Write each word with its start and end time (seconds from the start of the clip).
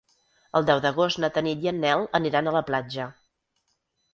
El 0.59 0.63
deu 0.69 0.79
d'agost 0.85 1.19
na 1.23 1.29
Tanit 1.35 1.61
i 1.67 1.71
en 1.73 1.79
Nel 1.83 2.07
aniran 2.21 2.49
a 2.49 2.55
la 2.59 2.65
platja. 2.71 3.07